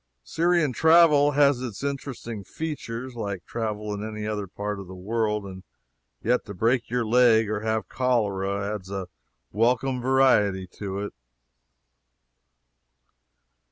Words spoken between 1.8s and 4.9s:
interesting features, like travel in any other part of